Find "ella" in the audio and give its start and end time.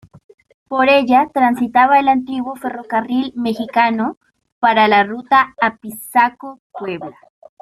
0.89-1.29